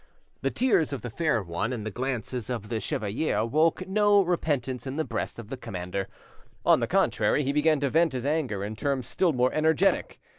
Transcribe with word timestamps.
The 0.41 0.49
tears 0.49 0.91
of 0.93 1.03
the 1.03 1.11
fair 1.11 1.43
one 1.43 1.71
and 1.71 1.85
the 1.85 1.91
glances 1.91 2.49
of 2.49 2.69
the 2.69 2.79
chevalier 2.79 3.37
awoke 3.37 3.87
no 3.87 4.19
repentance 4.23 4.87
in 4.87 4.95
the 4.95 5.03
breast 5.05 5.37
of 5.37 5.49
the 5.49 5.57
commander; 5.57 6.07
on 6.65 6.79
the 6.79 6.87
contrary, 6.87 7.43
he 7.43 7.53
began 7.53 7.79
to 7.81 7.89
vent 7.91 8.13
his 8.13 8.25
anger 8.25 8.63
in 8.63 8.75
terms 8.75 9.05
still 9.05 9.31
more 9.31 9.53
energetic. 9.53 10.19